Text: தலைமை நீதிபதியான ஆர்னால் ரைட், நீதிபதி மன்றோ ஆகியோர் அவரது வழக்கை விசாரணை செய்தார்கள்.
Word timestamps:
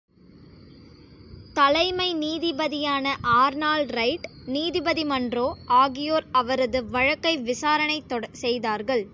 தலைமை 1.53 2.07
நீதிபதியான 2.15 3.05
ஆர்னால் 3.41 3.85
ரைட், 3.89 4.25
நீதிபதி 4.45 5.03
மன்றோ 5.03 5.47
ஆகியோர் 5.81 6.27
அவரது 6.31 6.79
வழக்கை 6.89 7.33
விசாரணை 7.49 7.97
செய்தார்கள். 8.31 9.03